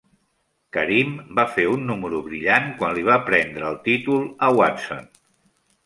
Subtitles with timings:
[0.77, 5.11] Karim va fer un número brillant quan li va prendre el títol a Watson.